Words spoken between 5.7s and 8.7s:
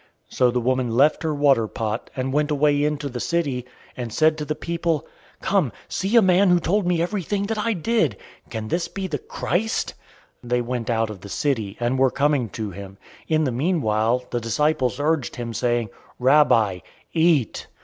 see a man who told me everything that I did. Can